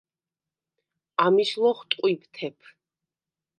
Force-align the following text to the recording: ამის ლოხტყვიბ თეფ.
ამის 1.27 1.53
ლოხტყვიბ 1.65 2.27
თეფ. 2.39 2.75